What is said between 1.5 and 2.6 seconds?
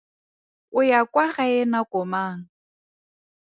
nako mang?